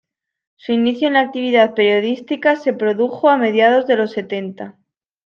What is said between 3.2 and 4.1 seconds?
a mediados de